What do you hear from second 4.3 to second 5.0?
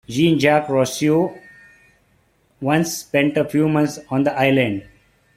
island.